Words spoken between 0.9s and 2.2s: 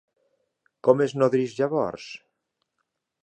es nodreix llavors?